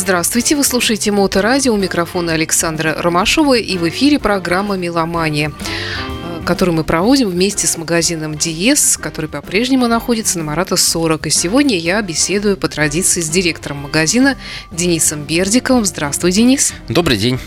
[0.00, 5.52] Здравствуйте, вы слушаете Моторадио, у микрофона Александра Ромашова и в эфире программа «Меломания»
[6.46, 11.26] который мы проводим вместе с магазином Диес, который по-прежнему находится на Марата 40.
[11.26, 14.36] И сегодня я беседую по традиции с директором магазина
[14.72, 15.84] Денисом Бердиковым.
[15.84, 16.72] Здравствуй, Денис.
[16.88, 17.38] Добрый день.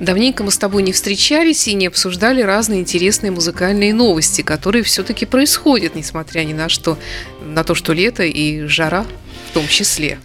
[0.00, 5.26] Давненько мы с тобой не встречались и не обсуждали разные интересные музыкальные новости, которые все-таки
[5.26, 6.98] происходят, несмотря ни на что,
[7.42, 9.04] на то, что лето и жара
[9.50, 10.18] в том числе.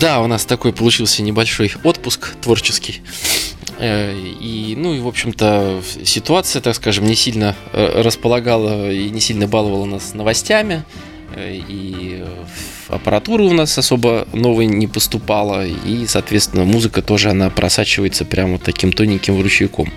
[0.00, 3.00] Да, у нас такой получился небольшой отпуск творческий.
[3.78, 9.20] Э, и, ну и, в общем-то, ситуация, так скажем, не сильно э, располагала и не
[9.20, 10.84] сильно баловала нас новостями.
[11.34, 12.24] Э, и
[12.88, 15.66] аппаратура у нас особо новой не поступала.
[15.66, 19.92] И, соответственно, музыка тоже, она просачивается прямо таким тоненьким ручейком.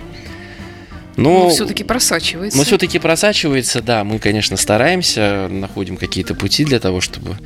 [1.16, 2.56] Но, но все-таки просачивается.
[2.56, 4.02] Но все-таки просачивается, да.
[4.04, 7.36] Мы, конечно, стараемся, находим какие-то пути для того, чтобы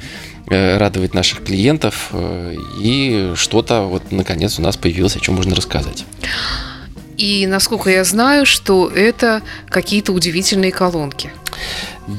[0.46, 2.12] радовать наших клиентов.
[2.80, 6.04] И что-то вот наконец у нас появилось, о чем можно рассказать.
[7.16, 11.30] И насколько я знаю, что это какие-то удивительные колонки.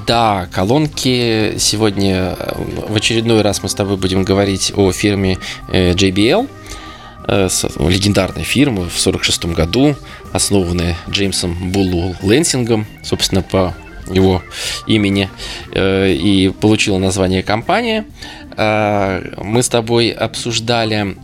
[0.08, 2.36] Да, колонки сегодня
[2.90, 5.38] в очередной раз мы с тобой будем говорить о фирме
[5.70, 6.50] JBL,
[7.28, 9.96] легендарной фирмы в 1946 году,
[10.32, 13.76] основанная Джеймсом Буллу Лэнсингом, собственно, по
[14.10, 14.42] его
[14.86, 15.30] имени,
[15.76, 18.06] и получила название компания.
[18.56, 21.18] Мы с тобой обсуждали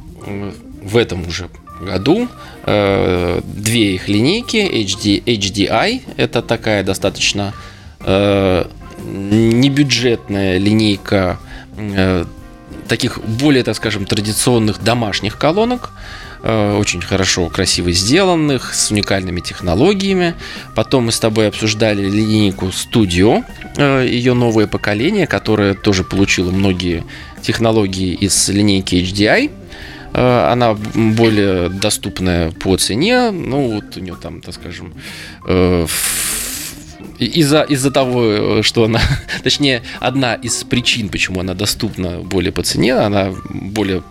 [0.81, 1.49] в этом уже
[1.83, 2.27] году
[2.65, 6.01] э, две их линейки HD, HDI.
[6.17, 7.53] Это такая достаточно
[7.99, 8.65] э,
[9.03, 11.39] небюджетная линейка
[11.77, 12.25] э,
[12.87, 15.91] таких более, так скажем, традиционных домашних колонок
[16.41, 20.35] э, очень хорошо, красиво сделанных, с уникальными технологиями.
[20.75, 23.43] Потом мы с тобой обсуждали линейку Studio,
[23.77, 27.03] э, ее новое поколение, которое тоже получило многие
[27.41, 29.51] технологии из линейки HDI.
[30.13, 33.31] Э, она более доступная по цене.
[33.31, 34.93] Ну, вот у нее там, так скажем,
[35.47, 35.85] э,
[37.19, 39.01] из-за из того, что она,
[39.43, 44.03] точнее, одна из причин, почему она доступна более по цене, она более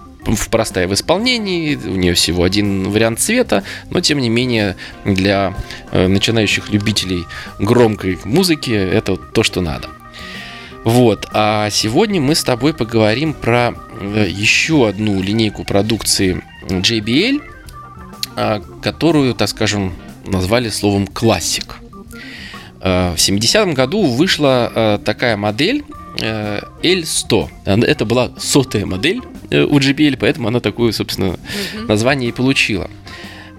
[0.50, 5.54] простая в исполнении, у нее всего один вариант цвета, но тем не менее для
[5.90, 7.24] э, начинающих любителей
[7.58, 9.88] громкой музыки это то, что надо.
[10.84, 17.40] Вот, а сегодня мы с тобой поговорим про э, еще одну линейку продукции JBL,
[18.34, 19.94] а, которую, так скажем,
[20.26, 21.81] назвали словом классик.
[22.82, 25.84] Э, в 70-м году вышла э, такая модель
[26.18, 27.48] L100.
[27.64, 31.36] Это была сотая модель у JBL, поэтому она такое, собственно,
[31.88, 32.90] название и получила.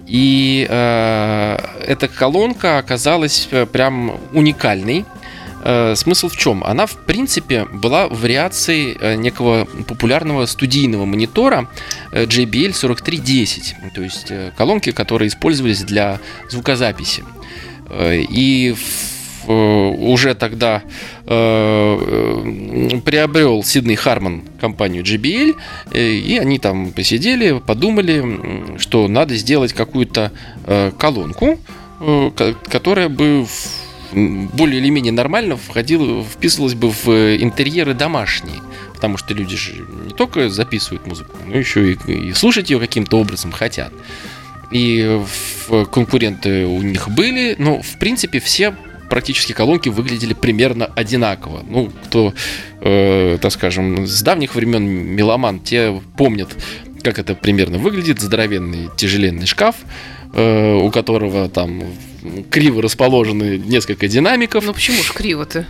[0.06, 5.04] И э, эта колонка оказалась прям уникальной
[5.64, 6.62] Э, смысл в чем?
[6.62, 11.68] Она, в принципе, была вариацией э, некого популярного студийного монитора
[12.12, 16.20] э, JBL 4310, то есть колонки, которые использовались для
[16.50, 17.24] звукозаписи.
[17.90, 18.74] И
[19.46, 20.82] уже тогда
[23.04, 25.54] приобрел Сидней Харман компанию JBL,
[25.94, 30.32] и они там посидели, подумали, что надо сделать какую-то
[30.98, 31.58] колонку,
[32.70, 33.46] которая бы
[34.12, 38.60] более или менее нормально входил, вписывалось бы в интерьеры домашние.
[38.94, 39.72] Потому что люди же
[40.06, 43.92] не только записывают музыку, но еще и, и слушать ее каким-то образом хотят.
[44.70, 45.20] И
[45.90, 48.74] конкуренты у них были, но в принципе все
[49.14, 51.64] практически колонки выглядели примерно одинаково.
[51.68, 52.34] Ну, кто,
[52.80, 56.48] э, так скажем, с давних времен меломан, те помнят,
[57.00, 58.20] как это примерно выглядит.
[58.20, 59.76] Здоровенный тяжеленный шкаф,
[60.32, 61.84] э, у которого там
[62.50, 64.66] криво расположены несколько динамиков.
[64.66, 65.64] Ну почему же криво-то?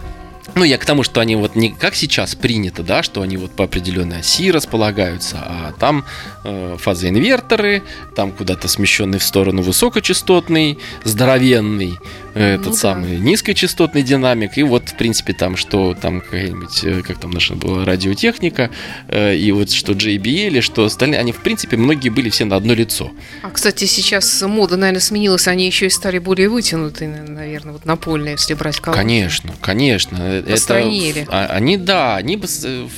[0.56, 3.50] Ну, я к тому, что они вот не как сейчас принято, да, что они вот
[3.50, 6.04] по определенной оси располагаются, а там
[6.44, 7.82] э, фазоинверторы,
[8.14, 11.98] там куда-то смещенный в сторону высокочастотный, здоровенный,
[12.34, 13.24] э, этот ну, самый да.
[13.24, 17.84] низкочастотный динамик, и вот, в принципе, там, что там какая-нибудь, э, как там наша была
[17.84, 18.70] радиотехника,
[19.08, 22.74] э, и вот что JBL, что остальные, они, в принципе, многие были все на одно
[22.74, 23.10] лицо.
[23.42, 28.32] А, кстати, сейчас мода, наверное, сменилась, они еще и стали более вытянутые, наверное, вот напольные,
[28.32, 29.02] если брать колонки.
[29.02, 31.22] Конечно, конечно Постранили.
[31.22, 32.88] Это, а, они, да, они, э,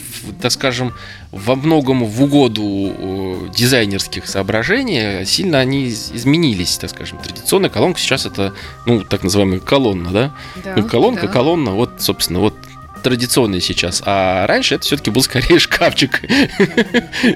[0.41, 0.95] так скажем,
[1.33, 7.19] во многом в угоду дизайнерских соображений сильно они изменились, так скажем.
[7.19, 8.55] Традиционная колонка сейчас это,
[8.87, 10.35] ну, так называемая колонна, да?
[10.65, 11.33] да ну, колонка, да.
[11.33, 12.55] колонна, вот, собственно, вот
[13.03, 14.03] традиционный сейчас.
[14.05, 16.23] А раньше это все-таки был скорее шкафчик.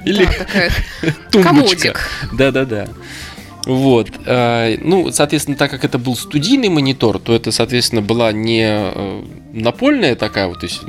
[0.04, 0.28] Или
[1.30, 1.96] тумбочка.
[2.32, 2.88] Да-да-да.
[3.66, 4.10] Вот.
[4.26, 9.22] Э, ну, соответственно, так как это был студийный монитор, то это, соответственно, была не э,
[9.52, 10.82] напольная такая вот, то есть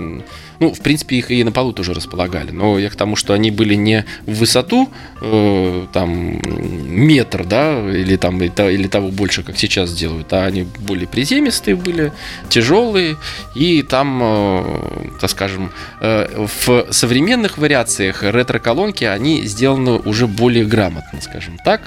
[0.61, 2.51] ну, в принципе, их и на полу тоже располагали.
[2.51, 6.39] Но я к тому, что они были не в высоту, э, там,
[6.87, 12.13] метр, да, или там, или того больше, как сейчас делают, а они более приземистые были,
[12.49, 13.17] тяжелые,
[13.55, 21.21] и там, э, так скажем, э, в современных вариациях ретро-колонки, они сделаны уже более грамотно,
[21.21, 21.81] скажем так,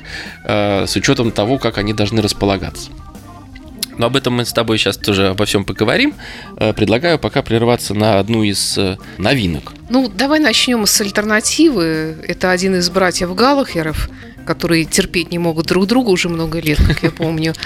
[0.44, 2.90] э, с учетом того, как они должны располагаться.
[3.98, 6.14] Но об этом мы с тобой сейчас тоже обо всем поговорим.
[6.56, 9.72] Э, предлагаю пока прерваться на одну из э, новинок.
[9.90, 12.16] Ну, давай начнем с альтернативы.
[12.26, 14.08] Это один из братьев Галлахеров,
[14.46, 17.54] которые терпеть не могут друг друга уже много лет, как я помню.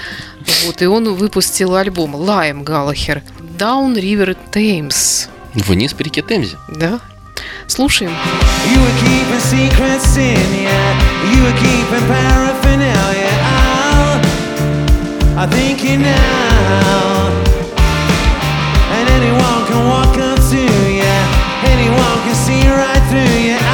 [0.65, 3.21] Вот, и он выпустил альбом Лайм Галлахер
[3.57, 5.27] Down River Thames.
[5.53, 6.57] Вниз по реке Темзе.
[6.69, 6.99] Да.
[7.67, 8.11] Слушаем.
[8.65, 11.33] You were keeping secrets in, yeah.
[11.33, 13.28] You were keeping paraphernalia.
[15.41, 17.31] I think you now.
[18.91, 21.15] And anyone can walk up to you,
[21.63, 23.68] anyone can see right through your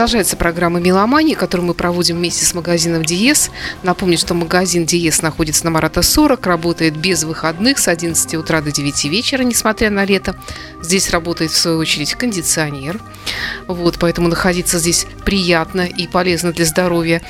[0.00, 3.50] Продолжается программа «Меломания», которую мы проводим вместе с магазином «Диез».
[3.82, 8.72] Напомню, что магазин «Диез» находится на Марата 40, работает без выходных с 11 утра до
[8.72, 10.36] 9 вечера, несмотря на лето.
[10.80, 12.98] Здесь работает, в свою очередь, кондиционер.
[13.66, 17.20] Вот, поэтому находиться здесь приятно и полезно для здоровья.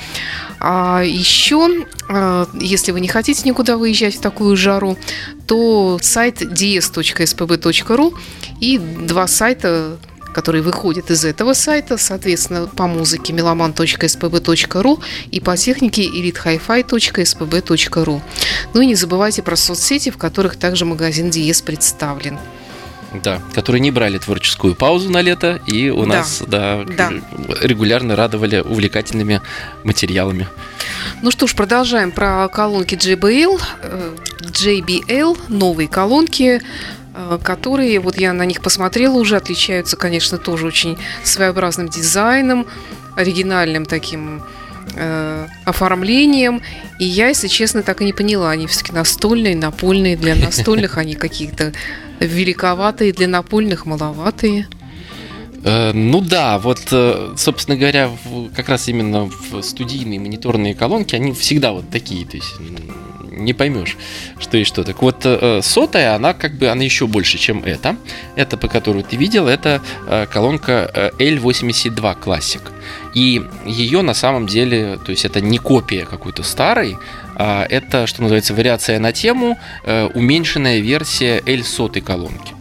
[0.61, 4.97] А еще, э, если вы не хотите никуда выезжать в такую жару,
[5.45, 8.17] то сайт ds.spb.ru
[8.61, 9.97] и два сайта
[10.33, 18.21] которые выходят из этого сайта, соответственно, по музыке meloman.spb.ru и по технике elitehifi.spb.ru.
[18.73, 22.37] Ну и не забывайте про соцсети, в которых также магазин Диез представлен.
[23.23, 26.07] Да, которые не брали творческую паузу на лето и у да.
[26.07, 27.11] нас да, да.
[27.61, 29.41] регулярно радовали увлекательными
[29.83, 30.47] материалами.
[31.21, 33.59] Ну что ж, продолжаем про колонки JBL.
[34.41, 37.00] JBL, новые колонки Э,
[37.43, 42.65] которые, вот я на них посмотрела, уже отличаются, конечно, тоже очень своеобразным дизайном,
[43.15, 44.43] оригинальным таким
[44.95, 46.61] э, оформлением.
[46.99, 50.15] И я, если честно, так и не поняла, они все-таки настольные, напольные.
[50.15, 51.73] Для настольных они какие-то
[52.19, 54.67] великоватые, для напольных маловатые.
[55.63, 58.09] Э, ну да, вот, э, собственно говоря,
[58.55, 62.55] как раз именно в студийные мониторные колонки, они всегда вот такие, то есть
[63.31, 63.97] не поймешь,
[64.39, 64.83] что и что.
[64.83, 67.95] Так вот, э, сотая, она как бы, она еще больше, чем это.
[68.35, 72.61] Это, по которую ты видел, это э, колонка э, L82 Classic.
[73.15, 76.97] И ее на самом деле, то есть это не копия какой-то старой,
[77.35, 79.57] а это, что называется, вариация на тему,
[80.13, 82.53] уменьшенная версия L100 колонки.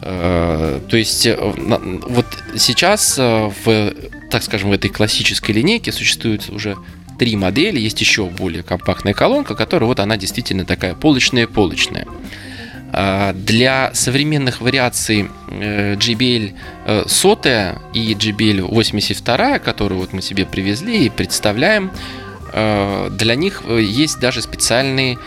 [0.00, 2.26] То есть вот
[2.56, 3.94] сейчас в,
[4.30, 6.76] так скажем, в этой классической линейке существует уже
[7.18, 12.06] три модели, есть еще более компактная колонка, которая вот она действительно такая полочная-полочная.
[12.96, 16.54] А, для современных вариаций э, JBL
[17.08, 21.90] 100 э, и JBL 82, которую вот мы себе привезли и представляем,
[22.52, 25.18] э, для них есть даже специальные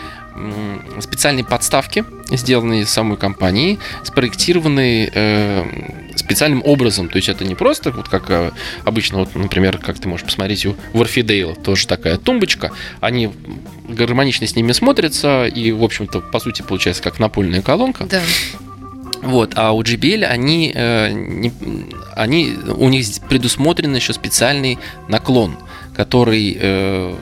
[1.00, 5.10] специальные подставки, сделанные самой компанией, спроектированные
[6.18, 7.08] специальным образом.
[7.08, 8.50] То есть это не просто, вот как э,
[8.84, 12.72] обычно, вот, например, как ты можешь посмотреть у Warfidale, тоже такая тумбочка.
[13.00, 13.30] Они
[13.88, 18.04] гармонично с ними смотрятся, и, в общем-то, по сути, получается как напольная колонка.
[18.04, 18.22] Да.
[19.22, 21.52] Вот, а у JBL они, э, не,
[22.14, 25.56] они у них предусмотрен еще специальный наклон,
[25.94, 27.14] который э,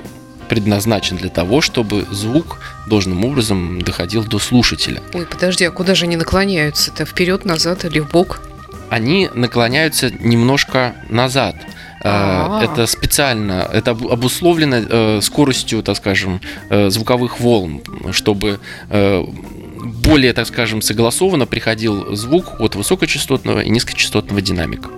[0.49, 5.03] предназначен для того, чтобы звук должным образом доходил до слушателя.
[5.15, 6.91] Ой, подожди, а куда же они наклоняются?
[6.93, 8.41] Это вперед, назад или в бок?
[8.91, 11.57] Они наклоняются немножко назад.
[12.03, 12.65] А-а-а.
[12.65, 16.41] Это специально, это обусловлено э, скоростью, так скажем,
[16.71, 19.25] э, звуковых волн, чтобы э,
[19.87, 24.91] более, так скажем, согласованно приходил звук от высокочастотного и низкочастотного динамика.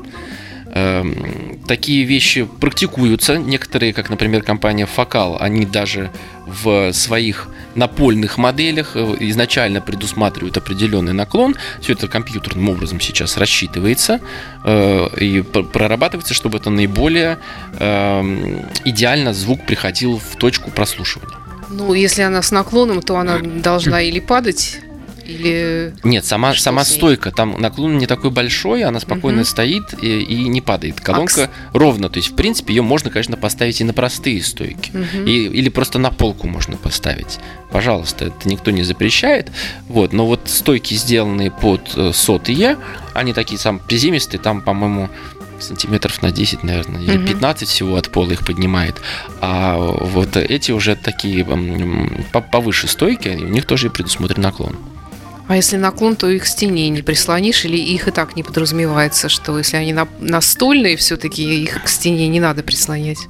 [0.71, 3.39] Эм, такие вещи практикуются.
[3.39, 6.11] Некоторые, как, например, компания Focal, они даже
[6.47, 11.57] в своих напольных моделях э, изначально предусматривают определенный наклон.
[11.81, 14.21] Все это компьютерным образом сейчас рассчитывается
[14.65, 17.39] э, и прорабатывается, чтобы это наиболее
[17.79, 21.37] эм, идеально звук приходил в точку прослушивания.
[21.71, 24.81] Ну, если она с наклоном, то она должна или падать
[25.29, 25.95] или...
[26.05, 29.47] Нет, сама, сама стойка, там наклон не такой большой, она спокойно угу.
[29.47, 31.01] стоит и, и не падает.
[31.01, 34.91] Колонка а, ровно, то есть, в принципе, ее можно, конечно, поставить и на простые стойки.
[34.91, 35.27] Угу.
[35.27, 37.39] И, или просто на полку можно поставить.
[37.71, 39.53] Пожалуйста, это никто не запрещает.
[39.89, 42.79] Вот, но вот стойки, сделанные под э, сотые,
[43.13, 45.11] они такие сам приземистые, там, по-моему,
[45.61, 48.97] сантиметров на 10, наверное, или 15 всего от пола их поднимает.
[49.41, 51.45] А вот эти уже такие
[52.51, 54.77] повыше стойки, у них тоже предусмотрен наклон.
[55.49, 59.31] А если наклон, то их к стене не прислонишь, или их и так не подразумевается,
[59.31, 63.26] что если они настольные, все-таки их к стене не надо прислонять?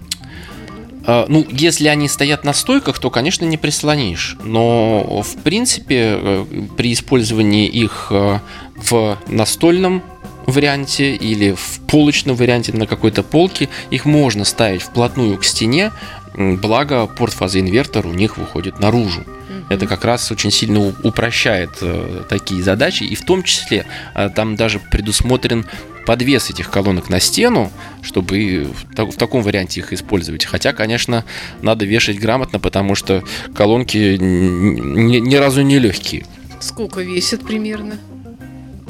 [1.07, 4.37] А, ну, если они стоят на стойках, то, конечно, не прислонишь.
[4.43, 6.45] Но, в принципе, э,
[6.77, 8.41] при использовании их э,
[8.75, 10.03] в настольном
[10.47, 15.93] варианте или в полочном варианте на какой-то полке, их можно ставить вплотную к стене,
[16.35, 19.25] благо порт-фазоинвертор у них выходит наружу.
[19.69, 24.57] Это как раз очень сильно упрощает э, такие задачи, и в том числе э, там
[24.57, 25.67] даже предусмотрен
[26.07, 30.47] подвес этих колонок на стену, чтобы в таком варианте их использовать.
[30.47, 31.25] Хотя, конечно,
[31.61, 33.23] надо вешать грамотно, потому что
[33.55, 36.25] колонки ни, ни разу не легкие.
[36.61, 37.99] Сколько весят примерно?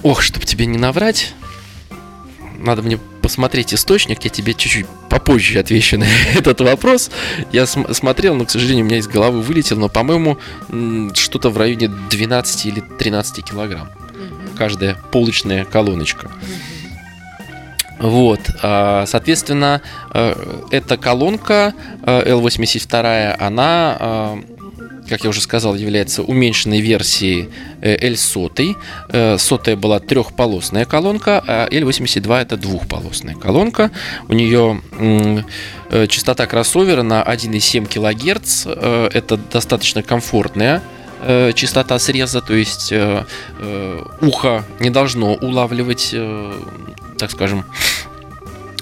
[0.04, 1.34] Ох, чтобы тебе не наврать,
[2.59, 7.11] надо мне посмотреть источник, я тебе чуть-чуть попозже отвечу на этот вопрос.
[7.53, 10.38] Я см- смотрел, но, к сожалению, у меня из головы вылетел, но, по-моему,
[11.15, 13.88] что-то в районе 12 или 13 килограмм.
[13.88, 14.57] Угу.
[14.57, 16.31] Каждая полочная колоночка.
[17.99, 19.83] Вот, а, соответственно,
[20.15, 20.35] э,
[20.71, 24.38] эта колонка L82, э, она а,
[25.09, 27.49] как я уже сказал, является уменьшенной версией
[27.81, 28.77] L100.
[29.09, 33.91] Э, сотая была трехполосная колонка, а L82 это двухполосная колонка.
[34.29, 34.81] У нее
[35.91, 38.65] э, частота кроссовера на 1,7 кГц.
[38.67, 40.83] Э, это достаточно комфортная
[41.57, 42.95] частота среза, то есть
[44.21, 46.15] ухо не должно улавливать,
[47.19, 47.65] так скажем,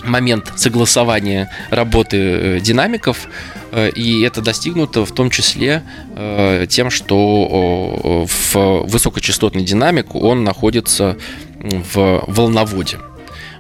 [0.04, 3.26] момент согласования работы динамиков
[3.94, 5.82] И это достигнуто в том числе
[6.68, 8.54] тем, что в
[8.86, 11.16] высокочастотный динамик он находится
[11.60, 12.98] в волноводе.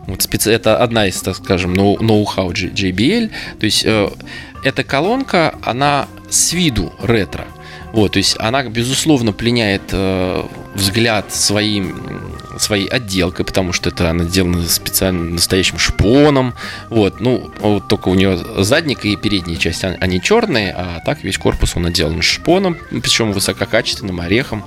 [0.06, 0.50] Вот специ...
[0.50, 3.30] Это одна из, так скажем, ноу-хау JBL.
[3.58, 4.08] То есть э,
[4.62, 7.46] эта колонка, она с виду ретро.
[7.92, 10.44] Вот, то есть она, безусловно, пленяет э,
[10.74, 16.54] взгляд своим, своей отделкой, потому что это она сделана специально настоящим шпоном.
[16.90, 21.38] Вот, ну, вот только у нее задник и передняя часть, они черные, а так весь
[21.38, 24.64] корпус он отделан шпоном, причем высококачественным орехом.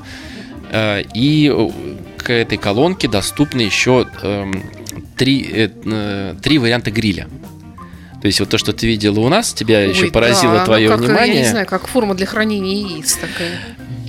[0.72, 1.52] Э, и
[2.18, 4.64] к этой колонке доступны еще эм,
[5.18, 7.28] три, э, э, три варианта гриля.
[8.22, 10.90] То есть вот то, что ты видела у нас, тебя Ой, еще поразило да, твое
[10.90, 11.36] ну как, внимание.
[11.36, 13.60] Я не знаю, как форма для хранения яиц такая.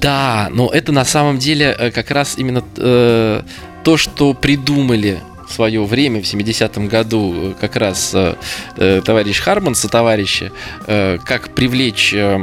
[0.00, 3.42] Да, но это на самом деле как раз именно э,
[3.84, 5.20] то, что придумали
[5.50, 10.52] в свое время, в 70-м году, э, как раз э, товарищ Харман со товарища,
[10.86, 12.36] э, как привлечь э,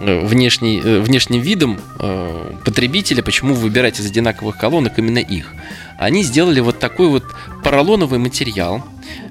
[0.00, 5.52] внешний, э, внешним видом э, потребителя, почему выбирать из одинаковых колонок именно их.
[5.98, 7.24] Они сделали вот такой вот
[7.64, 8.84] поролоновый материал,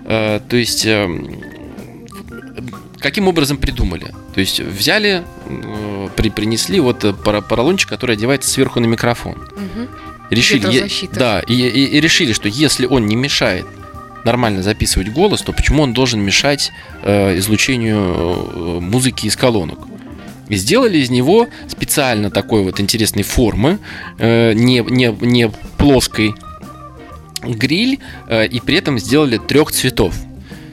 [0.05, 0.85] э, то есть...
[0.85, 1.07] Э,
[2.99, 4.13] каким образом придумали?
[4.33, 9.33] То есть взяли, э, при, принесли вот э, поролончик, который одевается сверху на микрофон.
[9.33, 9.87] Угу.
[10.31, 13.65] Решили, да, и, и, и решили, что если он не мешает
[14.23, 16.71] нормально записывать голос, то почему он должен мешать
[17.03, 19.79] э, излучению э, музыки из колонок?
[20.47, 23.79] И сделали из него специально такой вот интересной формы,
[24.19, 26.33] э, не, не, не плоской
[27.43, 30.15] гриль, э, и при этом сделали трех цветов–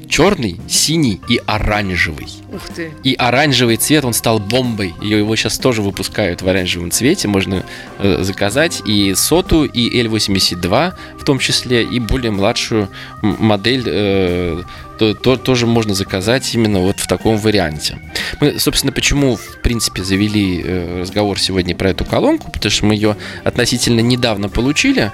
[0.09, 2.29] черный, синий и оранжевый.
[2.53, 2.93] Ух ты.
[3.05, 4.95] И оранжевый цвет, он стал бомбой.
[5.01, 7.29] Ее его сейчас тоже выпускают в оранжевом цвете.
[7.29, 7.65] Можно
[7.99, 12.89] э, заказать и соту, и L82 в том числе, и более младшую
[13.23, 14.63] модель э,
[14.99, 17.99] то, то, тоже можно заказать именно вот в таком варианте.
[18.41, 22.95] Мы, собственно, почему, в принципе, завели э, разговор сегодня про эту колонку, потому что мы
[22.95, 25.13] ее относительно недавно получили.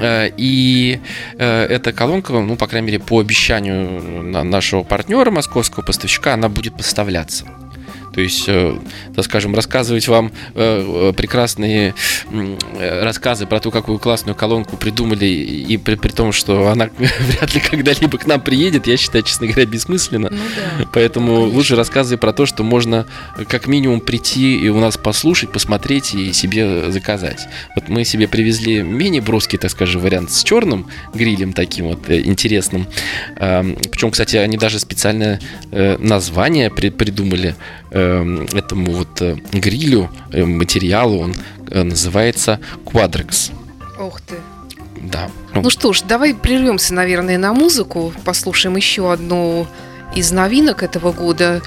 [0.00, 1.00] Э, и
[1.38, 6.76] э, эта колонка, ну, по крайней мере, по обещанию нашего партнера, московского поставщика, она будет
[6.76, 7.44] поставляться.
[8.12, 8.76] То есть, э,
[9.14, 11.94] так скажем, рассказывать вам э, э, прекрасные
[12.80, 17.60] рассказы про то, какую классную колонку придумали, и при, при том, что она вряд ли
[17.60, 20.28] когда-либо к нам приедет, я считаю, честно говоря, бессмысленно.
[20.30, 20.86] Ну, да.
[20.92, 21.56] Поэтому Конечно.
[21.56, 23.06] лучше рассказывай про то, что можно
[23.48, 27.46] как минимум прийти и у нас послушать, посмотреть и себе заказать.
[27.74, 32.86] Вот мы себе привезли менее броский, так скажем, вариант с черным грилем таким вот интересным.
[33.36, 37.56] Причем, кстати, они даже специальное название придумали Эм,
[37.90, 41.34] этому вот э, грилю, э, материалу, он
[41.70, 43.52] э, называется Quadrex.
[43.98, 44.36] Ух ты.
[45.00, 45.30] Да.
[45.54, 49.66] Ну, что ж, давай прервемся, наверное, на музыку, послушаем еще одну
[50.14, 51.62] из новинок этого года.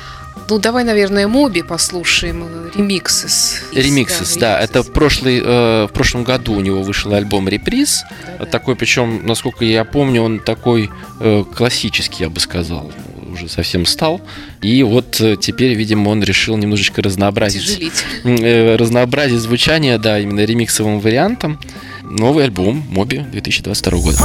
[0.50, 2.70] Ну, давай, наверное, Моби послушаем.
[2.76, 3.64] Ремиксис.
[3.74, 4.58] Ремиксис, да.
[4.58, 4.60] да.
[4.62, 8.04] Это прошлый, э, в прошлом году у него вышел альбом Реприз.
[8.40, 12.92] Да, такой, причем, насколько я помню, он такой э, классический, я бы сказал
[13.34, 14.22] уже совсем стал.
[14.62, 17.93] И вот э, теперь, видимо, он решил немножечко разнообразить,
[18.24, 21.60] э, разнообразить звучание, да, именно ремиксовым вариантом.
[22.04, 24.17] Новый альбом Моби 2022 года.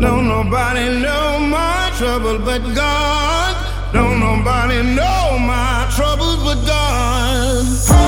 [0.00, 3.56] Don't nobody know my trouble but God.
[3.92, 8.07] Don't nobody know my troubles but God.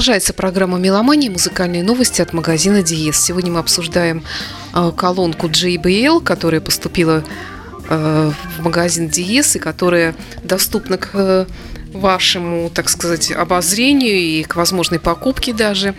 [0.00, 1.30] Продолжается программа «Меломания.
[1.30, 3.20] Музыкальные новости» от магазина «Диез».
[3.20, 4.24] Сегодня мы обсуждаем
[4.74, 7.22] э, колонку JBL, которая поступила
[7.90, 11.46] э, в магазин «Диез» и которая доступна к э,
[11.92, 15.94] вашему, так сказать, обозрению и к возможной покупке даже.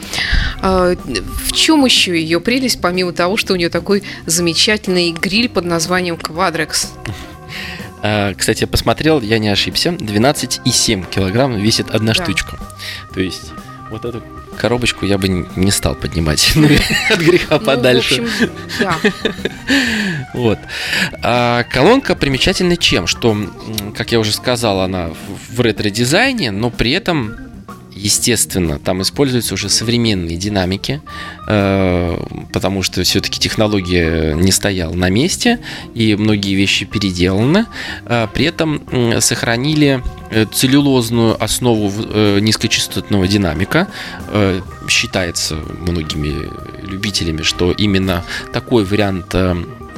[0.64, 6.18] В чем еще ее прелесть, помимо того, что у нее такой замечательный гриль под названием
[6.18, 6.90] «Квадрекс»?
[8.00, 9.90] Кстати, я посмотрел, я не ошибся.
[9.90, 12.24] 12,7 килограмм весит одна да.
[12.24, 12.58] штучка.
[13.14, 13.52] То есть
[13.92, 14.24] вот эту
[14.58, 16.68] коробочку я бы не стал поднимать ну,
[17.10, 18.28] от греха ну, подальше.
[20.34, 20.60] Вот.
[21.22, 23.06] А колонка примечательна чем?
[23.06, 23.36] Что,
[23.96, 25.12] как я уже сказал, она
[25.50, 27.51] в ретро-дизайне, но при этом
[27.96, 31.02] естественно, там используются уже современные динамики,
[31.48, 32.18] э,
[32.54, 35.60] потому что все-таки технология не стояла на месте,
[35.94, 37.66] и многие вещи переделаны.
[38.06, 38.82] Э, при этом
[39.20, 41.92] сохранили э, целлюлозную основу
[42.40, 43.88] низкочастотного динамика.
[44.88, 46.50] Считается многими
[46.84, 48.24] любителями, что именно
[48.54, 49.36] такой вариант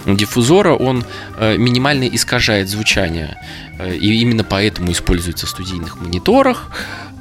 [0.05, 1.05] диффузора, он
[1.39, 3.37] минимально искажает звучание.
[3.79, 6.69] И именно поэтому используется в студийных мониторах.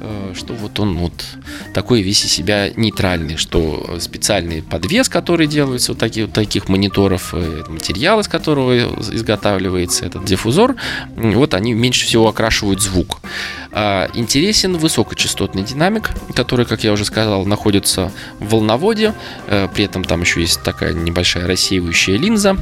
[0.05, 1.13] Э, что вот он вот
[1.73, 7.33] такой весь из себя нейтральный, что специальный подвес, который делается вот таких, вот таких мониторов,
[7.33, 10.75] э, материал, из которого изготавливается этот диффузор,
[11.15, 13.19] вот они меньше всего окрашивают звук.
[13.71, 19.13] А, интересен высокочастотный динамик, который, как я уже сказал, находится в волноводе,
[19.47, 22.57] э, при этом там еще есть такая небольшая рассеивающая линза.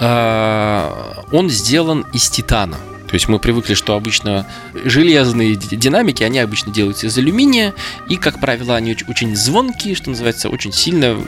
[0.00, 2.76] А, он сделан из титана.
[3.08, 4.46] То есть мы привыкли, что обычно
[4.84, 7.72] железные динамики, они обычно делаются из алюминия,
[8.08, 11.18] и, как правило, они очень звонкие, что называется, очень сильно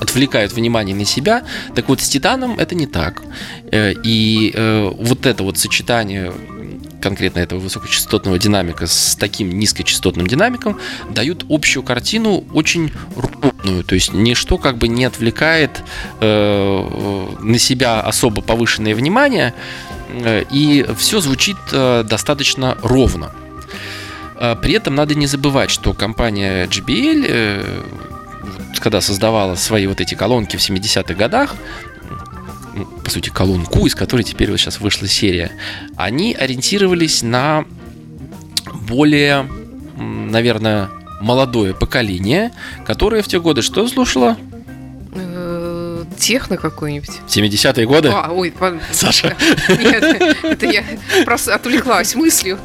[0.00, 1.44] отвлекают внимание на себя.
[1.74, 3.22] Так вот, с титаном это не так.
[3.70, 6.32] Э, и э, вот это вот сочетание
[7.08, 10.78] конкретно этого высокочастотного динамика с таким низкочастотным динамиком
[11.10, 15.82] дают общую картину очень ровную, то есть ничто как бы не отвлекает
[16.20, 19.54] э, на себя особо повышенное внимание,
[20.10, 23.32] Э, и все звучит э, достаточно ровно.
[24.36, 27.64] Э, при этом надо не забывать, что компания JBL,
[28.80, 31.56] когда создавала свои вот эти колонки в 70-х годах,
[33.04, 35.52] по сути, колонку, из которой теперь вот сейчас вышла серия,
[35.96, 37.64] они ориентировались на
[38.88, 39.48] более,
[39.96, 42.52] наверное, молодое поколение,
[42.86, 44.36] которое в те годы что слушало?
[46.18, 47.20] техно какой-нибудь.
[47.28, 48.10] 70-е годы?
[48.12, 48.52] А, ой,
[48.92, 49.36] Саша.
[49.68, 50.84] Нет, это я
[51.24, 52.58] просто отвлеклась мыслью.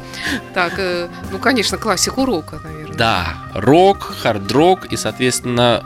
[0.52, 2.96] Так, э, ну, конечно, классику рока, наверное.
[2.96, 5.84] Да, рок, хард-рок и, соответственно,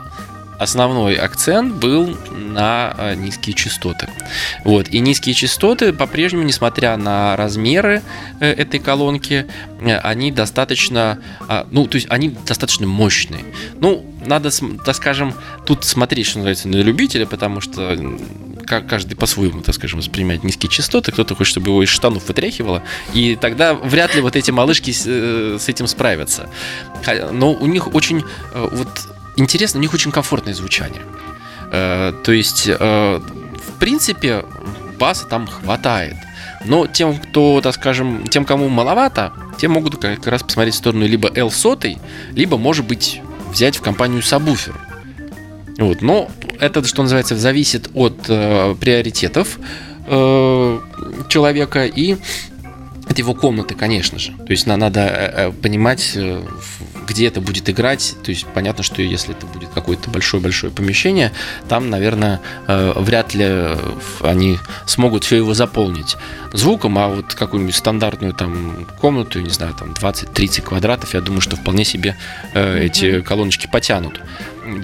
[0.59, 4.09] основной акцент был на э, низкие частоты.
[4.65, 4.89] Вот.
[4.89, 8.03] И низкие частоты по-прежнему, несмотря на размеры
[8.41, 9.47] э, этой колонки,
[9.79, 13.45] э, они достаточно, а, ну, то есть они достаточно мощные.
[13.79, 14.49] Ну, надо,
[14.83, 15.33] так скажем,
[15.65, 17.97] тут смотреть, что называется, на любителя, потому что
[18.67, 23.37] каждый по-своему, так скажем, воспринимает низкие частоты, кто-то хочет, чтобы его из штанов вытряхивало, и
[23.39, 26.49] тогда вряд ли вот эти малышки с, с этим справятся.
[27.31, 28.89] Но у них очень вот
[29.39, 31.01] интересно, у них очень комфортное звучание.
[31.71, 34.43] Э, то есть, э, в принципе,
[34.99, 36.15] баса там хватает.
[36.65, 41.05] Но тем, кто, так скажем, тем, кому маловато, те могут как раз посмотреть в сторону
[41.05, 41.97] либо L100,
[42.33, 43.21] либо, может быть,
[43.51, 44.75] взять в компанию сабвуфер.
[45.77, 49.59] Вот, но это, что называется, зависит от э, приоритетов
[50.07, 50.79] э,
[51.29, 52.17] человека и
[53.09, 54.31] от его комнаты, конечно же.
[54.33, 56.43] То есть надо э, э, понимать, э,
[57.07, 58.15] где это будет играть.
[58.23, 61.31] То есть понятно, что если это будет какое-то большое-большое помещение,
[61.67, 63.75] там, наверное, вряд ли
[64.21, 66.17] они смогут все его заполнить
[66.53, 71.55] звуком, а вот какую-нибудь стандартную там комнату, не знаю, там 20-30 квадратов, я думаю, что
[71.55, 72.15] вполне себе
[72.53, 74.21] эти колоночки потянут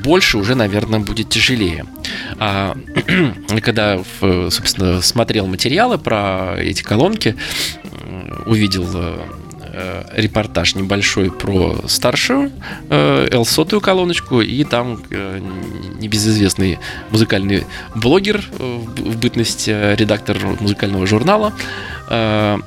[0.04, 1.86] больше уже, наверное, будет тяжелее.
[2.40, 2.76] А,
[3.62, 7.36] когда, собственно, смотрел материалы про эти колонки,
[8.46, 9.20] увидел э,
[9.74, 12.52] э, репортаж небольшой про старшую
[12.90, 15.40] э, L-сотую колоночку, и там э,
[16.00, 16.80] небезызвестный
[17.12, 17.66] музыкальный
[17.96, 21.54] блогер э, в бытность э, редактор музыкального журнала,
[22.10, 22.58] э,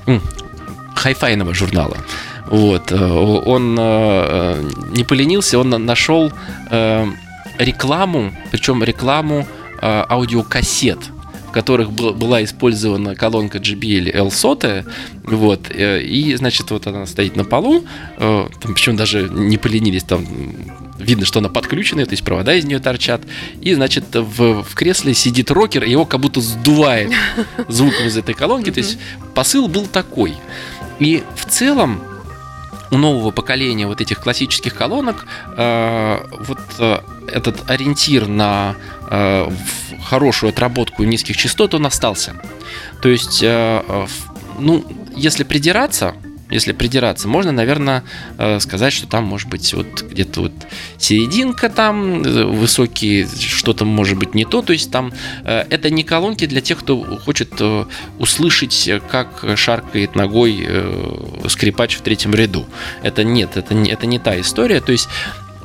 [0.95, 1.97] хайфайного журнала.
[2.47, 6.33] Вот, э, он э, не поленился, он нашел
[6.71, 7.07] э,
[7.59, 9.47] рекламу, причем рекламу
[9.81, 10.99] э, аудиокассет
[11.49, 14.85] в которых был, была использована колонка JBL L100,
[15.25, 17.85] вот, э, и, значит, вот она стоит на полу,
[18.19, 20.27] э, там, причем даже не поленились, там
[20.99, 23.23] видно, что она подключенная, то есть провода из нее торчат,
[23.63, 27.13] и, значит, в, в кресле сидит рокер, и его как будто сдувает
[27.69, 28.99] звуком из этой колонки, то есть
[29.35, 30.35] посыл был такой.
[30.99, 32.03] И в целом
[32.91, 36.99] у нового поколения вот этих классических колонок э, вот э,
[37.33, 38.77] этот ориентир на
[39.11, 39.51] э,
[40.03, 42.35] хорошую отработку низких частот, он остался.
[43.03, 44.07] То есть, э, э,
[44.59, 44.85] ну,
[45.17, 46.15] если придираться,
[46.51, 48.05] если придираться, можно, наверное,
[48.39, 50.53] э, сказать, что там может быть вот где-то вот
[50.97, 54.63] серединка там, высокие, что-то может быть не то.
[54.63, 55.13] То есть там
[55.45, 57.61] это не колонки для тех, кто хочет
[58.19, 60.67] услышать, как шаркает ногой
[61.49, 62.67] скрипач в третьем ряду.
[63.03, 64.81] Это нет, это не, это не та история.
[64.81, 65.09] То есть,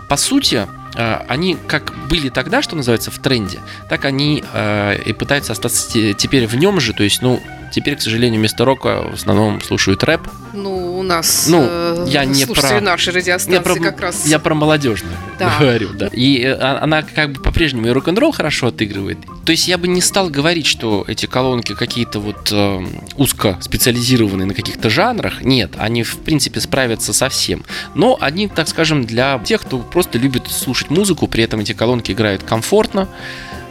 [0.09, 5.53] по сути, они как были тогда, что называется, в тренде, так они э, и пытаются
[5.53, 6.93] остаться теперь в нем же.
[6.93, 10.21] То есть, ну, теперь, к сожалению, вместо рока в основном слушают рэп.
[10.53, 14.25] Ну, у нас ну, э, я не про нашей радиостанции я про, как раз.
[14.25, 15.57] Я про молодежную да.
[15.59, 16.07] говорю, да.
[16.11, 19.17] И э, а, она как бы по-прежнему и рок-н-ролл хорошо отыгрывает.
[19.45, 22.85] То есть я бы не стал говорить, что эти колонки какие-то вот э,
[23.17, 25.43] узко специализированные на каких-то жанрах.
[25.43, 27.65] Нет, они в принципе справятся со всем.
[27.93, 32.11] Но они, так скажем, для тех, кто просто любит слушать музыку, при этом эти колонки
[32.11, 33.09] играют комфортно.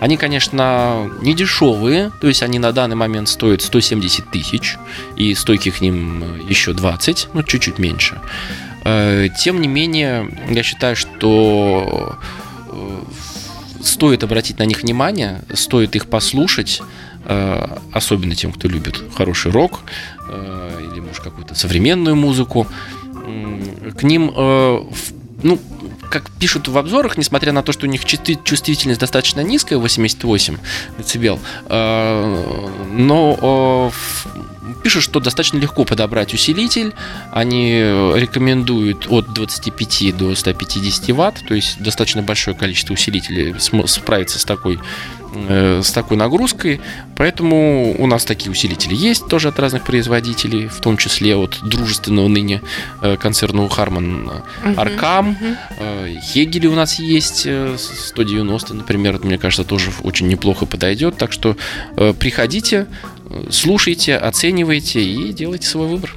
[0.02, 4.76] Они, конечно, не дешевые, то есть они на данный момент стоят 170 тысяч,
[5.14, 8.20] и стойки к ним еще 20, ну, чуть-чуть меньше.
[8.84, 12.18] Э, тем не менее, я считаю, что
[12.68, 13.00] э,
[13.80, 16.82] стоит обратить на них внимание, стоит их послушать,
[17.26, 19.82] э, особенно тем, кто любит хороший рок
[20.28, 22.66] или, может, какую-то современную музыку.
[23.96, 25.60] К ним, ну,
[26.12, 30.58] как пишут в обзорах, несмотря на то, что у них чувствительность достаточно низкая, 88
[30.98, 36.92] дБ, э, но э, пишут, что достаточно легко подобрать усилитель.
[37.32, 43.54] Они рекомендуют от 25 до 150 ватт, то есть достаточно большое количество усилителей
[43.86, 44.78] справится с такой
[45.34, 46.80] с такой нагрузкой,
[47.16, 52.28] поэтому у нас такие усилители есть тоже от разных производителей, в том числе от дружественного
[52.28, 52.62] ныне
[53.00, 54.30] э, концерна Харман
[54.76, 55.36] Аркам,
[55.78, 61.56] uh Хегели у нас есть 190, например, мне кажется, тоже очень неплохо подойдет, так что
[62.18, 62.86] приходите,
[63.50, 66.14] слушайте, оценивайте и делайте свой выбор.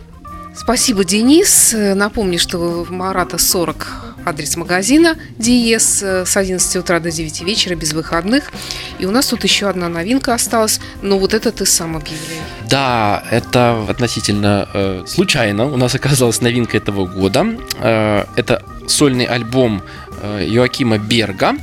[0.56, 1.76] Спасибо, Денис.
[1.76, 7.94] Напомню, что в Марата 40 адрес магазина Диес с 11 утра до 9 вечера без
[7.94, 8.52] выходных.
[8.98, 12.41] И у нас тут еще одна новинка осталась, но вот это ты сам объявляй.
[12.70, 15.65] Да, это относительно э, случайно.
[15.65, 17.46] У нас оказалась новинка этого года.
[17.80, 19.84] Э, это сольный альбом
[20.22, 21.54] э, Йоакима Берга.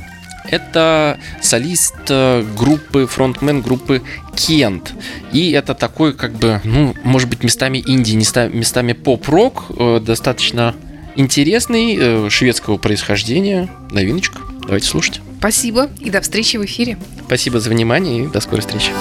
[0.49, 4.01] Это солист э, группы, фронтмен группы
[4.35, 4.93] Кент.
[5.31, 10.75] И это такой, как бы, ну, может быть, местами инди, местами поп-рок, э, достаточно
[11.15, 13.69] интересный, э, шведского происхождения.
[13.91, 14.39] Новиночка.
[14.63, 15.21] Давайте слушать.
[15.39, 16.97] Спасибо и до встречи в эфире.
[17.25, 18.91] Спасибо за внимание и до скорой встречи.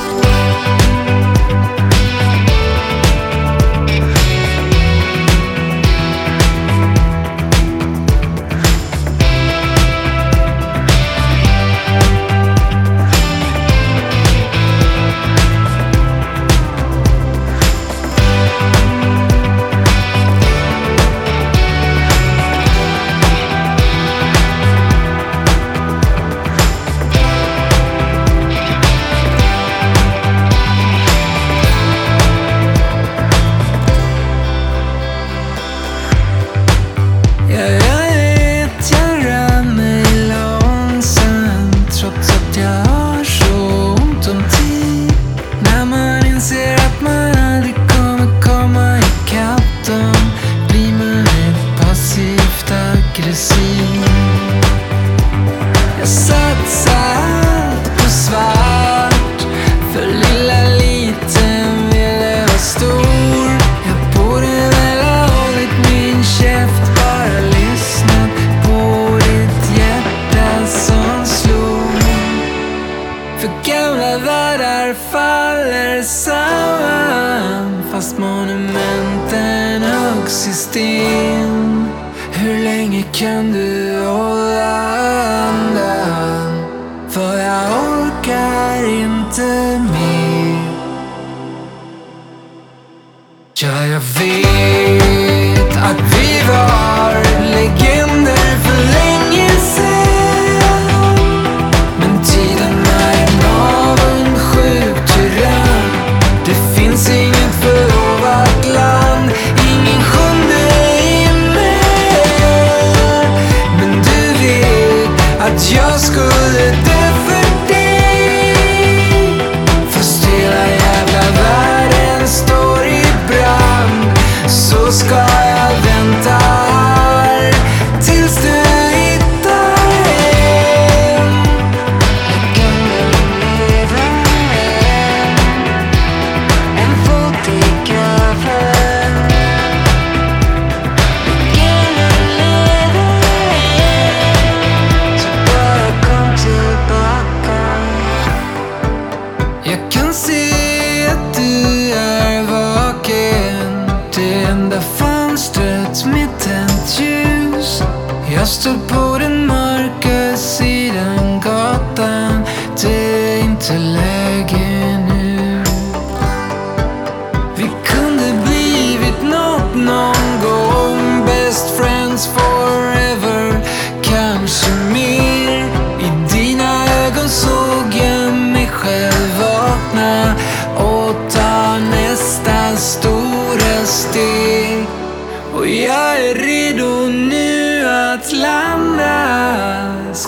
[116.03, 117.02] school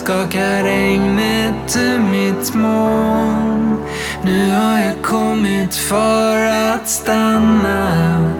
[0.04, 3.76] Skakar regnet ur mitt moln.
[4.22, 8.32] Nu har jag kommit för att stanna.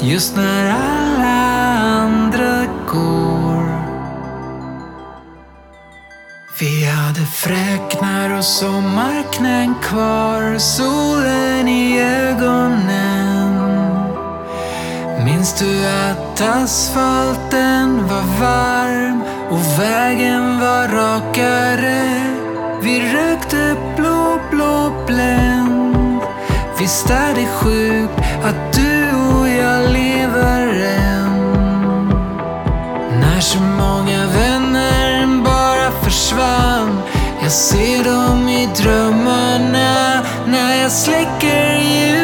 [0.00, 1.36] Just när alla
[2.04, 3.66] andra går.
[6.60, 10.58] Vi hade fräknar och sommarknän kvar.
[10.58, 13.56] Solen i ögonen.
[15.24, 19.35] Minns du att asfalten var varm?
[19.50, 22.20] Och vägen var rakare?
[22.82, 26.20] Vi rökte blå, blå Blend
[26.78, 28.12] Visst är det sjukt
[28.44, 31.30] att du och jag lever än?
[33.20, 37.00] När så många vänner bara försvann.
[37.42, 42.15] Jag ser dem i drömmarna när jag släcker ljus